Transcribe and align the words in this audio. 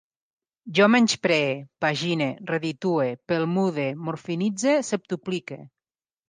Jo 0.77 0.85
menyspree, 0.93 1.51
pagine, 1.85 2.29
reditue, 2.53 3.05
pelmude, 3.33 3.87
morfinitze, 4.09 4.75
septuplique 4.91 5.61